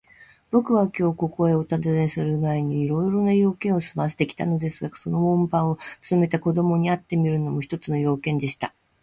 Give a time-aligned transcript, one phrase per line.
[0.49, 8.73] ぼくはきょう、ここへおたずねするまえに、いろいろな用件をすませてきたのですが、その門番をつとめた子どもに会ってみるのも、用件の一つでした。